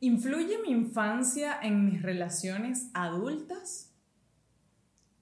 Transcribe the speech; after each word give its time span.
¿Influye 0.00 0.58
mi 0.62 0.70
infancia 0.70 1.58
en 1.60 1.84
mis 1.84 2.02
relaciones 2.02 2.88
adultas? 2.94 3.92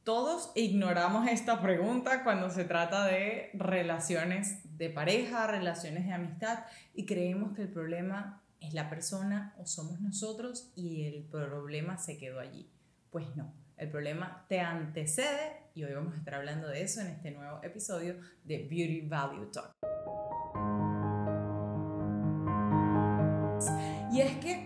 Todos 0.04 0.52
ignoramos 0.54 1.26
esta 1.28 1.62
pregunta 1.62 2.22
cuando 2.22 2.50
se 2.50 2.64
trata 2.64 3.06
de 3.06 3.50
relaciones 3.54 4.60
de 4.76 4.90
pareja, 4.90 5.46
relaciones 5.46 6.04
de 6.04 6.12
amistad 6.12 6.58
y 6.92 7.06
creemos 7.06 7.56
que 7.56 7.62
el 7.62 7.68
problema 7.68 8.42
es 8.60 8.74
la 8.74 8.90
persona 8.90 9.54
o 9.56 9.64
somos 9.64 9.98
nosotros 10.02 10.70
y 10.76 11.06
el 11.06 11.24
problema 11.24 11.96
se 11.96 12.18
quedó 12.18 12.38
allí. 12.38 12.68
Pues 13.10 13.34
no, 13.34 13.54
el 13.78 13.88
problema 13.88 14.44
te 14.46 14.60
antecede 14.60 15.70
y 15.74 15.84
hoy 15.84 15.94
vamos 15.94 16.12
a 16.12 16.18
estar 16.18 16.34
hablando 16.34 16.68
de 16.68 16.82
eso 16.82 17.00
en 17.00 17.06
este 17.06 17.30
nuevo 17.30 17.60
episodio 17.62 18.16
de 18.44 18.58
Beauty 18.58 19.08
Value 19.08 19.50
Talk. 19.50 19.72
Y 24.12 24.20
es 24.20 24.36
que 24.38 24.65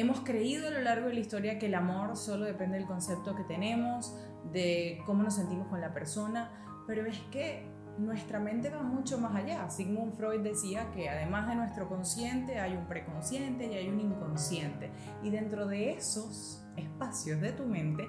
hemos 0.00 0.20
creído 0.20 0.68
a 0.68 0.70
lo 0.70 0.80
largo 0.80 1.08
de 1.08 1.14
la 1.14 1.20
historia 1.20 1.58
que 1.58 1.66
el 1.66 1.74
amor 1.74 2.16
solo 2.16 2.44
depende 2.44 2.78
del 2.78 2.86
concepto 2.86 3.34
que 3.34 3.44
tenemos, 3.44 4.16
de 4.52 5.02
cómo 5.06 5.22
nos 5.22 5.34
sentimos 5.34 5.68
con 5.68 5.80
la 5.80 5.92
persona, 5.92 6.50
pero 6.86 7.06
es 7.06 7.18
que 7.30 7.68
nuestra 7.98 8.40
mente 8.40 8.70
va 8.70 8.82
mucho 8.82 9.18
más 9.18 9.34
allá. 9.36 9.68
Sigmund 9.68 10.14
Freud 10.14 10.40
decía 10.40 10.90
que 10.92 11.08
además 11.08 11.48
de 11.48 11.54
nuestro 11.54 11.88
consciente 11.88 12.58
hay 12.58 12.74
un 12.74 12.86
preconsciente 12.86 13.66
y 13.66 13.74
hay 13.74 13.88
un 13.88 14.00
inconsciente. 14.00 14.90
Y 15.22 15.30
dentro 15.30 15.66
de 15.66 15.92
esos 15.92 16.64
espacios 16.76 17.40
de 17.40 17.52
tu 17.52 17.64
mente 17.64 18.08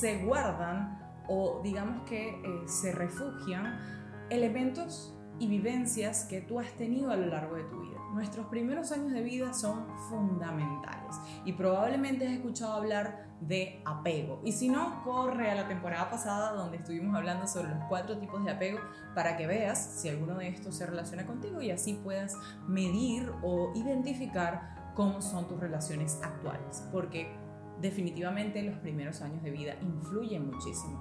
se 0.00 0.24
guardan 0.24 0.98
o 1.28 1.60
digamos 1.62 2.08
que 2.08 2.30
eh, 2.30 2.62
se 2.66 2.92
refugian 2.92 3.78
elementos 4.30 5.14
y 5.38 5.46
vivencias 5.46 6.24
que 6.24 6.40
tú 6.40 6.58
has 6.58 6.72
tenido 6.72 7.10
a 7.10 7.16
lo 7.16 7.26
largo 7.26 7.56
de 7.56 7.64
tu 7.64 7.80
vida. 7.80 7.97
Nuestros 8.12 8.46
primeros 8.46 8.90
años 8.92 9.12
de 9.12 9.22
vida 9.22 9.52
son 9.52 9.86
fundamentales 10.08 11.16
y 11.44 11.52
probablemente 11.52 12.26
has 12.26 12.32
escuchado 12.32 12.72
hablar 12.72 13.28
de 13.40 13.82
apego. 13.84 14.40
Y 14.44 14.52
si 14.52 14.68
no, 14.68 15.02
corre 15.04 15.50
a 15.50 15.54
la 15.54 15.68
temporada 15.68 16.10
pasada 16.10 16.52
donde 16.52 16.78
estuvimos 16.78 17.14
hablando 17.14 17.46
sobre 17.46 17.68
los 17.68 17.84
cuatro 17.88 18.18
tipos 18.18 18.44
de 18.44 18.50
apego 18.50 18.80
para 19.14 19.36
que 19.36 19.46
veas 19.46 20.00
si 20.00 20.08
alguno 20.08 20.36
de 20.38 20.48
estos 20.48 20.76
se 20.76 20.86
relaciona 20.86 21.26
contigo 21.26 21.60
y 21.60 21.70
así 21.70 21.94
puedas 21.94 22.36
medir 22.66 23.30
o 23.42 23.72
identificar 23.74 24.92
cómo 24.94 25.22
son 25.22 25.46
tus 25.46 25.60
relaciones 25.60 26.18
actuales. 26.22 26.84
Porque 26.90 27.30
definitivamente 27.80 28.62
los 28.62 28.76
primeros 28.78 29.22
años 29.22 29.42
de 29.42 29.50
vida 29.50 29.74
influyen 29.80 30.50
muchísimo. 30.50 30.98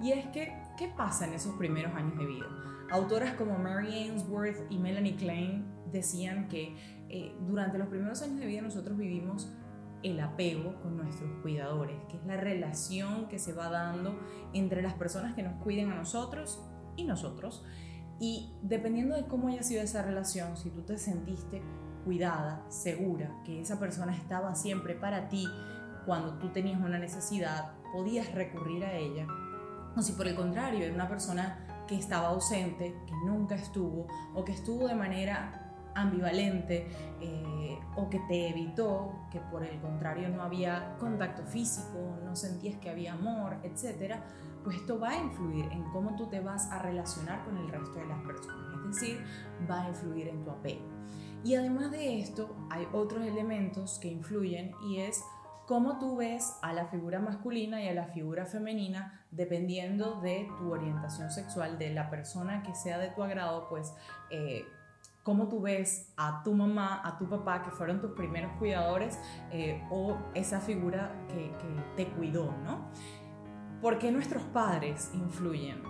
Y 0.00 0.12
es 0.12 0.26
que, 0.28 0.56
¿qué 0.78 0.88
pasa 0.88 1.26
en 1.26 1.34
esos 1.34 1.54
primeros 1.56 1.94
años 1.94 2.16
de 2.16 2.26
vida? 2.26 2.46
Autoras 2.90 3.34
como 3.34 3.58
Mary 3.58 3.92
Ainsworth 3.94 4.70
y 4.70 4.78
Melanie 4.78 5.16
Klein 5.16 5.64
decían 5.92 6.48
que 6.48 6.74
eh, 7.08 7.34
durante 7.46 7.78
los 7.78 7.88
primeros 7.88 8.22
años 8.22 8.40
de 8.40 8.46
vida 8.46 8.62
nosotros 8.62 8.96
vivimos 8.96 9.52
el 10.02 10.18
apego 10.20 10.80
con 10.82 10.96
nuestros 10.96 11.30
cuidadores, 11.42 11.96
que 12.08 12.16
es 12.16 12.24
la 12.24 12.36
relación 12.36 13.28
que 13.28 13.38
se 13.38 13.52
va 13.52 13.68
dando 13.68 14.18
entre 14.52 14.82
las 14.82 14.94
personas 14.94 15.34
que 15.34 15.42
nos 15.42 15.62
cuiden 15.62 15.90
a 15.90 15.94
nosotros 15.94 16.60
y 16.96 17.04
nosotros. 17.04 17.64
Y 18.18 18.52
dependiendo 18.62 19.16
de 19.16 19.26
cómo 19.26 19.48
haya 19.48 19.62
sido 19.62 19.82
esa 19.82 20.02
relación, 20.02 20.56
si 20.56 20.70
tú 20.70 20.82
te 20.82 20.98
sentiste 20.98 21.62
cuidada, 22.04 22.64
segura, 22.68 23.30
que 23.44 23.60
esa 23.60 23.78
persona 23.78 24.14
estaba 24.16 24.54
siempre 24.54 24.94
para 24.94 25.28
ti 25.28 25.46
cuando 26.06 26.38
tú 26.38 26.48
tenías 26.48 26.80
una 26.80 26.98
necesidad, 26.98 27.72
podías 27.92 28.32
recurrir 28.32 28.84
a 28.84 28.94
ella, 28.94 29.26
o 29.96 30.02
si 30.02 30.12
por 30.12 30.26
el 30.26 30.34
contrario 30.34 30.84
era 30.84 30.94
una 30.94 31.08
persona 31.08 31.84
que 31.86 31.96
estaba 31.96 32.28
ausente, 32.28 32.94
que 33.06 33.14
nunca 33.26 33.54
estuvo, 33.56 34.06
o 34.34 34.44
que 34.44 34.52
estuvo 34.52 34.86
de 34.86 34.94
manera 34.94 35.69
ambivalente, 35.94 36.86
eh, 37.20 37.78
o 37.96 38.08
que 38.08 38.20
te 38.28 38.48
evitó, 38.48 39.12
que 39.30 39.40
por 39.40 39.64
el 39.64 39.80
contrario 39.80 40.28
no 40.28 40.42
había 40.42 40.96
contacto 40.98 41.44
físico, 41.44 42.18
no 42.24 42.36
sentías 42.36 42.78
que 42.78 42.90
había 42.90 43.14
amor, 43.14 43.56
etc., 43.62 44.16
pues 44.62 44.76
esto 44.76 44.98
va 44.98 45.10
a 45.10 45.16
influir 45.16 45.66
en 45.72 45.84
cómo 45.84 46.16
tú 46.16 46.26
te 46.26 46.40
vas 46.40 46.70
a 46.70 46.80
relacionar 46.80 47.44
con 47.44 47.56
el 47.56 47.68
resto 47.68 47.94
de 47.94 48.06
las 48.06 48.20
personas, 48.22 48.74
es 48.74 48.94
decir, 48.94 49.24
va 49.70 49.84
a 49.84 49.88
influir 49.88 50.28
en 50.28 50.44
tu 50.44 50.50
apego. 50.50 50.84
Y 51.42 51.54
además 51.54 51.90
de 51.90 52.20
esto, 52.20 52.54
hay 52.68 52.86
otros 52.92 53.24
elementos 53.24 53.98
que 53.98 54.08
influyen 54.08 54.72
y 54.86 54.98
es 54.98 55.24
cómo 55.66 55.98
tú 55.98 56.16
ves 56.16 56.58
a 56.62 56.72
la 56.72 56.86
figura 56.86 57.20
masculina 57.20 57.82
y 57.82 57.88
a 57.88 57.94
la 57.94 58.06
figura 58.06 58.44
femenina 58.44 59.24
dependiendo 59.30 60.20
de 60.20 60.48
tu 60.58 60.72
orientación 60.72 61.30
sexual, 61.30 61.78
de 61.78 61.90
la 61.90 62.10
persona 62.10 62.62
que 62.62 62.74
sea 62.74 62.98
de 62.98 63.08
tu 63.10 63.22
agrado, 63.22 63.68
pues 63.68 63.94
eh, 64.30 64.64
cómo 65.22 65.48
tú 65.48 65.60
ves 65.60 66.12
a 66.16 66.42
tu 66.42 66.54
mamá, 66.54 67.00
a 67.04 67.18
tu 67.18 67.28
papá, 67.28 67.62
que 67.62 67.70
fueron 67.70 68.00
tus 68.00 68.12
primeros 68.12 68.52
cuidadores, 68.58 69.18
eh, 69.50 69.82
o 69.90 70.16
esa 70.34 70.60
figura 70.60 71.12
que, 71.28 71.50
te 71.96 72.06
cuidó, 72.12 72.54
¿no? 72.64 72.88
¿Por 73.82 73.98
qué 73.98 74.10
nuestros 74.12 74.42
padres 74.44 75.10
influyen? 75.14 75.82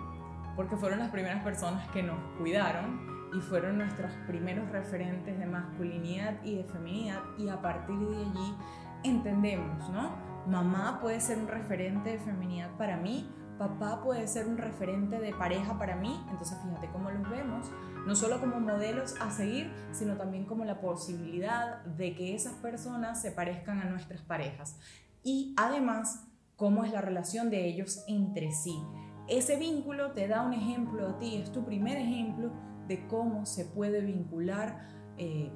Porque 0.55 0.75
fueron 0.75 0.99
las 0.99 1.09
primeras 1.11 1.43
personas 1.43 1.87
que 1.89 2.03
nos 2.03 2.17
cuidaron 2.37 3.29
y 3.33 3.39
fueron 3.39 3.77
nuestros 3.77 4.11
primeros 4.27 4.69
referentes 4.69 5.37
de 5.37 5.45
masculinidad 5.45 6.43
y 6.43 6.55
de 6.55 6.63
feminidad 6.65 7.21
y 7.37 7.47
a 7.47 7.61
partir 7.61 7.97
de 7.97 8.17
allí 8.17 8.55
entendemos, 9.03 9.89
¿no? 9.89 10.15
Mamá 10.47 10.99
puede 11.01 11.21
ser 11.21 11.37
un 11.37 11.47
referente 11.47 12.11
de 12.11 12.19
feminidad 12.19 12.71
para 12.77 12.97
mí, 12.97 13.29
papá 13.61 14.01
puede 14.01 14.27
ser 14.27 14.47
un 14.47 14.57
referente 14.57 15.19
de 15.19 15.33
pareja 15.33 15.77
para 15.77 15.95
mí, 15.95 16.19
entonces 16.31 16.57
fíjate 16.63 16.89
cómo 16.91 17.11
los 17.11 17.29
vemos, 17.29 17.69
no 18.07 18.15
solo 18.15 18.39
como 18.39 18.59
modelos 18.59 19.13
a 19.21 19.29
seguir, 19.29 19.71
sino 19.91 20.17
también 20.17 20.45
como 20.45 20.65
la 20.65 20.81
posibilidad 20.81 21.83
de 21.83 22.15
que 22.15 22.33
esas 22.33 22.53
personas 22.55 23.21
se 23.21 23.31
parezcan 23.31 23.79
a 23.79 23.85
nuestras 23.85 24.21
parejas. 24.21 24.79
Y 25.23 25.53
además, 25.57 26.27
cómo 26.55 26.83
es 26.83 26.91
la 26.91 27.01
relación 27.01 27.51
de 27.51 27.67
ellos 27.67 28.03
entre 28.07 28.51
sí. 28.51 28.81
Ese 29.27 29.57
vínculo 29.57 30.11
te 30.13 30.27
da 30.27 30.41
un 30.41 30.53
ejemplo 30.53 31.09
a 31.09 31.19
ti, 31.19 31.35
es 31.35 31.51
tu 31.51 31.63
primer 31.63 31.97
ejemplo 31.97 32.51
de 32.87 33.05
cómo 33.07 33.45
se 33.45 33.65
puede 33.65 34.01
vincular 34.01 34.87
eh, 35.19 35.51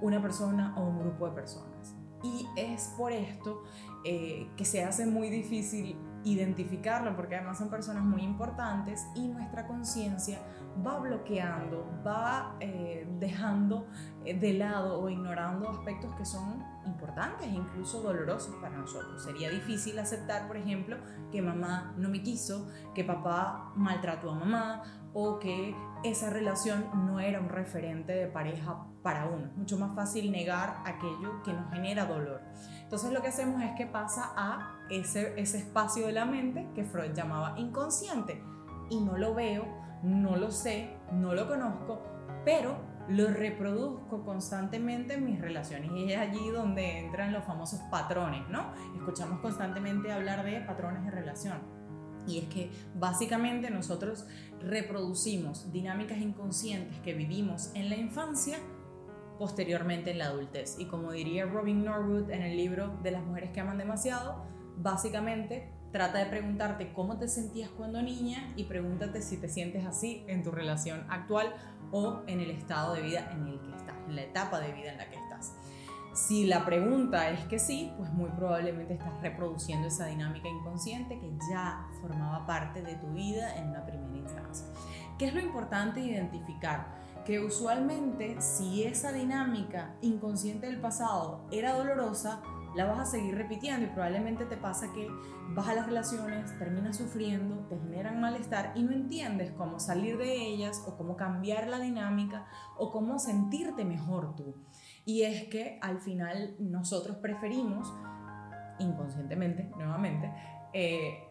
una 0.00 0.22
persona 0.22 0.74
o 0.78 0.88
un 0.88 1.00
grupo 1.00 1.28
de 1.28 1.32
personas. 1.32 1.94
Y 2.24 2.46
es 2.56 2.94
por 2.96 3.12
esto 3.12 3.62
eh, 4.06 4.48
que 4.56 4.64
se 4.64 4.84
hace 4.84 5.04
muy 5.04 5.28
difícil 5.28 5.98
identificarlo, 6.24 7.16
porque 7.16 7.36
además 7.36 7.58
son 7.58 7.68
personas 7.68 8.04
muy 8.04 8.22
importantes 8.22 9.06
y 9.14 9.28
nuestra 9.28 9.66
conciencia 9.66 10.38
va 10.86 10.98
bloqueando, 10.98 11.86
va 12.06 12.56
eh, 12.60 13.06
dejando 13.18 13.86
eh, 14.24 14.38
de 14.38 14.54
lado 14.54 15.00
o 15.00 15.08
ignorando 15.08 15.68
aspectos 15.68 16.14
que 16.16 16.24
son 16.24 16.62
importantes 16.86 17.46
e 17.46 17.50
incluso 17.50 18.02
dolorosos 18.02 18.54
para 18.56 18.76
nosotros. 18.76 19.22
Sería 19.22 19.50
difícil 19.50 19.98
aceptar, 19.98 20.46
por 20.46 20.56
ejemplo, 20.56 20.96
que 21.30 21.42
mamá 21.42 21.94
no 21.96 22.08
me 22.08 22.22
quiso, 22.22 22.68
que 22.94 23.04
papá 23.04 23.72
maltrató 23.76 24.30
a 24.30 24.34
mamá 24.34 24.82
o 25.14 25.38
que 25.38 25.76
esa 26.04 26.30
relación 26.30 26.86
no 27.06 27.20
era 27.20 27.40
un 27.40 27.48
referente 27.48 28.12
de 28.12 28.26
pareja 28.26 28.86
para 29.02 29.26
uno. 29.26 29.50
Mucho 29.56 29.78
más 29.78 29.94
fácil 29.94 30.32
negar 30.32 30.82
aquello 30.84 31.42
que 31.44 31.52
nos 31.52 31.70
genera 31.70 32.06
dolor. 32.06 32.40
Entonces 32.82 33.12
lo 33.12 33.22
que 33.22 33.28
hacemos 33.28 33.62
es 33.62 33.72
que 33.76 33.86
pasa 33.86 34.32
a 34.36 34.78
ese, 34.90 35.40
ese 35.40 35.58
espacio 35.58 36.06
de 36.06 36.12
la 36.12 36.24
mente 36.24 36.68
que 36.74 36.84
Freud 36.84 37.12
llamaba 37.12 37.54
inconsciente. 37.58 38.42
Y 38.90 39.00
no 39.00 39.16
lo 39.16 39.34
veo, 39.34 39.64
no 40.02 40.36
lo 40.36 40.50
sé, 40.50 40.96
no 41.12 41.34
lo 41.34 41.46
conozco, 41.46 42.02
pero 42.44 42.76
lo 43.08 43.28
reproduzco 43.28 44.24
constantemente 44.24 45.14
en 45.14 45.24
mis 45.24 45.40
relaciones 45.40 45.90
y 45.92 46.12
es 46.12 46.18
allí 46.18 46.50
donde 46.50 46.98
entran 46.98 47.32
los 47.32 47.44
famosos 47.44 47.80
patrones, 47.90 48.48
¿no? 48.48 48.72
Escuchamos 48.96 49.40
constantemente 49.40 50.12
hablar 50.12 50.44
de 50.44 50.60
patrones 50.60 51.04
de 51.04 51.10
relación. 51.10 51.58
Y 52.26 52.38
es 52.38 52.44
que 52.44 52.70
básicamente 52.94 53.70
nosotros 53.70 54.26
reproducimos 54.60 55.72
dinámicas 55.72 56.18
inconscientes 56.18 56.98
que 57.00 57.14
vivimos 57.14 57.72
en 57.74 57.88
la 57.88 57.96
infancia 57.96 58.58
posteriormente 59.38 60.12
en 60.12 60.18
la 60.18 60.26
adultez. 60.26 60.76
Y 60.78 60.86
como 60.86 61.10
diría 61.10 61.46
Robin 61.46 61.84
Norwood 61.84 62.30
en 62.30 62.42
el 62.42 62.56
libro 62.56 62.96
de 63.02 63.10
las 63.10 63.24
mujeres 63.24 63.50
que 63.50 63.60
aman 63.60 63.78
demasiado, 63.78 64.44
básicamente 64.76 65.72
trata 65.92 66.18
de 66.18 66.26
preguntarte 66.26 66.92
cómo 66.92 67.18
te 67.18 67.28
sentías 67.28 67.70
cuando 67.70 68.02
niña 68.02 68.52
y 68.56 68.64
pregúntate 68.64 69.22
si 69.22 69.36
te 69.36 69.48
sientes 69.48 69.84
así 69.84 70.24
en 70.26 70.42
tu 70.42 70.50
relación 70.50 71.04
actual 71.10 71.54
o 71.90 72.22
en 72.26 72.40
el 72.40 72.50
estado 72.50 72.94
de 72.94 73.02
vida 73.02 73.30
en 73.32 73.46
el 73.46 73.60
que 73.60 73.76
estás, 73.76 73.94
en 74.08 74.16
la 74.16 74.22
etapa 74.22 74.58
de 74.58 74.72
vida 74.72 74.92
en 74.92 74.98
la 74.98 75.08
que 75.08 75.16
estás. 75.16 75.54
Si 76.14 76.46
la 76.46 76.64
pregunta 76.64 77.30
es 77.30 77.40
que 77.46 77.58
sí, 77.58 77.92
pues 77.96 78.12
muy 78.12 78.30
probablemente 78.30 78.94
estás 78.94 79.18
reproduciendo 79.22 79.88
esa 79.88 80.06
dinámica 80.06 80.48
inconsciente 80.48 81.18
que 81.18 81.30
ya 81.50 81.86
formaba 82.00 82.46
parte 82.46 82.82
de 82.82 82.96
tu 82.96 83.08
vida 83.12 83.56
en 83.56 83.68
una 83.68 83.84
primera 83.84 84.16
instancia. 84.16 84.66
¿Qué 85.18 85.26
es 85.26 85.34
lo 85.34 85.40
importante 85.40 86.00
identificar? 86.00 87.02
que 87.24 87.38
usualmente 87.38 88.40
si 88.40 88.82
esa 88.82 89.12
dinámica 89.12 89.94
inconsciente 90.00 90.66
del 90.66 90.80
pasado 90.80 91.46
era 91.52 91.74
dolorosa, 91.74 92.42
la 92.74 92.86
vas 92.86 93.00
a 93.00 93.04
seguir 93.04 93.36
repitiendo 93.36 93.86
y 93.86 93.90
probablemente 93.90 94.44
te 94.46 94.56
pasa 94.56 94.92
que 94.92 95.08
vas 95.54 95.68
a 95.68 95.74
las 95.74 95.86
relaciones, 95.86 96.58
terminas 96.58 96.96
sufriendo, 96.96 97.66
te 97.68 97.78
generan 97.78 98.20
malestar 98.20 98.72
y 98.74 98.82
no 98.82 98.92
entiendes 98.92 99.52
cómo 99.52 99.78
salir 99.78 100.16
de 100.18 100.34
ellas 100.34 100.82
o 100.86 100.96
cómo 100.96 101.16
cambiar 101.16 101.68
la 101.68 101.78
dinámica 101.78 102.46
o 102.76 102.90
cómo 102.90 103.18
sentirte 103.18 103.84
mejor 103.84 104.34
tú. 104.36 104.54
Y 105.04 105.22
es 105.22 105.48
que 105.48 105.78
al 105.82 106.00
final 106.00 106.56
nosotros 106.58 107.16
preferimos, 107.16 107.92
inconscientemente, 108.78 109.70
nuevamente, 109.76 110.32
eh, 110.72 111.28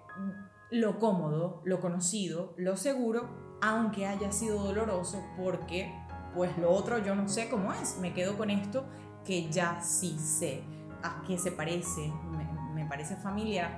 lo 0.70 1.00
cómodo, 1.00 1.62
lo 1.66 1.80
conocido, 1.80 2.54
lo 2.58 2.78
seguro, 2.78 3.58
aunque 3.62 4.08
haya 4.08 4.32
sido 4.32 4.64
doloroso, 4.64 5.24
porque 5.38 5.94
pues 6.34 6.58
lo 6.58 6.72
otro 6.72 7.00
yo 7.00 7.16
no 7.16 7.28
sé 7.28 7.50
cómo 7.50 7.74
es, 7.74 7.98
me 8.00 8.14
quedo 8.14 8.38
con 8.38 8.50
esto 8.50 8.86
que 9.26 9.52
ya 9.52 9.82
sí 9.82 10.18
sé, 10.18 10.64
a 11.04 11.24
qué 11.26 11.38
se 11.38 11.52
parece, 11.52 12.12
me, 12.32 12.84
me 12.84 12.86
parece 12.90 13.16
familiar, 13.16 13.78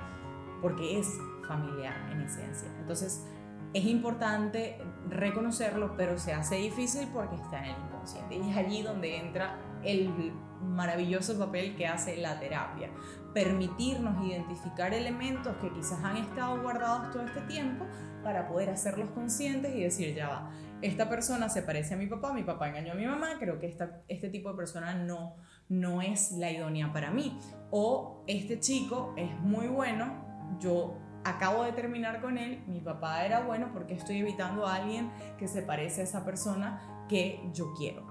porque 0.61 0.99
es 0.99 1.07
familiar 1.47 1.93
en 2.11 2.21
esencia. 2.21 2.69
Entonces, 2.79 3.25
es 3.73 3.85
importante 3.85 4.77
reconocerlo, 5.09 5.95
pero 5.97 6.17
se 6.17 6.33
hace 6.33 6.55
difícil 6.55 7.07
porque 7.13 7.35
está 7.35 7.59
en 7.59 7.75
el 7.75 7.81
inconsciente. 7.87 8.35
Y 8.35 8.49
es 8.49 8.57
allí 8.57 8.81
donde 8.83 9.17
entra 9.17 9.57
el 9.83 10.33
maravilloso 10.61 11.37
papel 11.37 11.75
que 11.75 11.87
hace 11.87 12.17
la 12.17 12.39
terapia. 12.39 12.89
Permitirnos 13.33 14.23
identificar 14.25 14.93
elementos 14.93 15.55
que 15.57 15.71
quizás 15.73 16.03
han 16.03 16.17
estado 16.17 16.61
guardados 16.61 17.11
todo 17.11 17.23
este 17.23 17.41
tiempo 17.41 17.85
para 18.23 18.47
poder 18.47 18.69
hacerlos 18.69 19.09
conscientes 19.09 19.75
y 19.75 19.81
decir, 19.81 20.15
ya 20.15 20.29
va, 20.29 20.51
esta 20.81 21.09
persona 21.09 21.49
se 21.49 21.61
parece 21.63 21.95
a 21.95 21.97
mi 21.97 22.07
papá, 22.07 22.31
mi 22.33 22.43
papá 22.43 22.69
engañó 22.69 22.93
a 22.93 22.95
mi 22.95 23.05
mamá, 23.05 23.31
creo 23.39 23.59
que 23.59 23.67
esta, 23.67 24.01
este 24.07 24.29
tipo 24.29 24.49
de 24.49 24.55
persona 24.55 24.93
no, 24.93 25.35
no 25.69 26.01
es 26.01 26.31
la 26.33 26.51
idónea 26.51 26.91
para 26.91 27.11
mí. 27.11 27.39
O 27.71 28.23
este 28.27 28.59
chico 28.59 29.13
es 29.17 29.31
muy 29.39 29.67
bueno, 29.67 30.23
yo 30.59 30.97
acabo 31.23 31.63
de 31.63 31.71
terminar 31.71 32.21
con 32.21 32.37
él, 32.37 32.63
mi 32.67 32.81
papá 32.81 33.25
era 33.25 33.41
bueno 33.41 33.69
porque 33.73 33.93
estoy 33.93 34.17
evitando 34.17 34.67
a 34.67 34.75
alguien 34.75 35.11
que 35.37 35.47
se 35.47 35.61
parece 35.61 36.01
a 36.01 36.03
esa 36.03 36.25
persona 36.25 37.05
que 37.07 37.49
yo 37.53 37.73
quiero. 37.73 38.05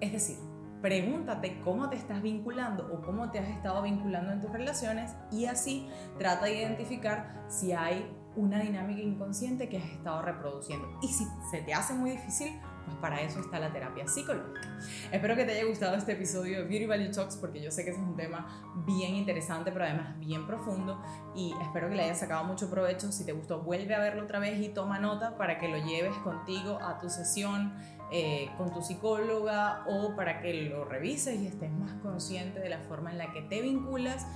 Es 0.00 0.12
decir, 0.12 0.36
pregúntate 0.80 1.60
cómo 1.60 1.88
te 1.88 1.96
estás 1.96 2.22
vinculando 2.22 2.90
o 2.92 3.02
cómo 3.02 3.30
te 3.30 3.38
has 3.38 3.48
estado 3.48 3.82
vinculando 3.82 4.32
en 4.32 4.40
tus 4.40 4.50
relaciones 4.50 5.14
y 5.30 5.46
así 5.46 5.88
trata 6.18 6.46
de 6.46 6.58
identificar 6.58 7.44
si 7.48 7.72
hay 7.72 8.10
una 8.36 8.60
dinámica 8.60 9.00
inconsciente 9.00 9.68
que 9.68 9.78
has 9.78 9.90
estado 9.90 10.22
reproduciendo. 10.22 10.88
Y 11.02 11.08
si 11.08 11.26
se 11.50 11.62
te 11.62 11.74
hace 11.74 11.94
muy 11.94 12.12
difícil, 12.12 12.60
pues 12.84 12.96
para 12.98 13.20
eso 13.20 13.40
está 13.40 13.58
la 13.58 13.72
terapia 13.72 14.06
psicológica. 14.06 14.78
Espero 15.12 15.36
que 15.36 15.44
te 15.44 15.52
haya 15.52 15.64
gustado 15.64 15.96
este 15.96 16.12
episodio 16.12 16.58
de 16.58 16.64
Beauty 16.64 16.86
Value 16.86 17.10
Talks 17.10 17.36
porque 17.36 17.60
yo 17.60 17.70
sé 17.70 17.84
que 17.84 17.90
es 17.90 17.98
un 17.98 18.16
tema 18.16 18.46
bien 18.86 19.14
interesante, 19.14 19.72
pero 19.72 19.84
además 19.84 20.18
bien 20.18 20.46
profundo 20.46 21.02
y 21.34 21.54
espero 21.62 21.88
que 21.88 21.96
le 21.96 22.04
hayas 22.04 22.20
sacado 22.20 22.44
mucho 22.44 22.70
provecho. 22.70 23.12
Si 23.12 23.24
te 23.24 23.32
gustó, 23.32 23.60
vuelve 23.60 23.94
a 23.94 23.98
verlo 23.98 24.24
otra 24.24 24.38
vez 24.38 24.60
y 24.60 24.68
toma 24.68 24.98
nota 24.98 25.36
para 25.36 25.58
que 25.58 25.68
lo 25.68 25.78
lleves 25.78 26.14
contigo 26.18 26.78
a 26.80 26.98
tu 26.98 27.10
sesión 27.10 27.74
eh, 28.12 28.50
con 28.58 28.72
tu 28.72 28.82
psicóloga 28.82 29.84
o 29.86 30.16
para 30.16 30.40
que 30.40 30.52
lo 30.52 30.84
revises 30.84 31.40
y 31.40 31.46
estés 31.46 31.70
más 31.70 31.92
consciente 32.02 32.58
de 32.58 32.68
la 32.68 32.80
forma 32.80 33.12
en 33.12 33.18
la 33.18 33.32
que 33.32 33.42
te 33.42 33.62
vinculas 33.62 34.26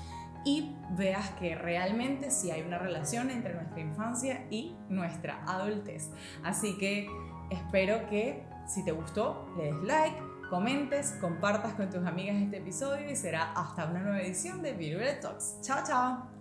y 0.45 0.77
veas 0.91 1.31
que 1.31 1.55
realmente 1.55 2.31
sí 2.31 2.51
hay 2.51 2.63
una 2.63 2.79
relación 2.79 3.31
entre 3.31 3.55
nuestra 3.55 3.81
infancia 3.81 4.47
y 4.51 4.77
nuestra 4.89 5.43
adultez. 5.47 6.11
Así 6.43 6.77
que 6.79 7.09
espero 7.51 8.07
que 8.09 8.45
si 8.67 8.85
te 8.85 8.93
gustó, 8.93 9.47
le 9.57 9.73
des 9.73 9.83
like, 9.83 10.17
comentes, 10.51 11.13
compartas 11.21 11.75
con 11.75 11.91
tus 11.91 12.05
amigas 12.07 12.37
este 12.37 12.59
episodio 12.59 13.11
y 13.11 13.17
será 13.17 13.53
hasta 13.53 13.87
una 13.87 14.01
nueva 14.01 14.21
edición 14.23 14.63
de 14.63 14.73
Virtual 14.73 15.21
Talks. 15.21 15.59
Chao, 15.63 15.83
chao. 15.87 16.34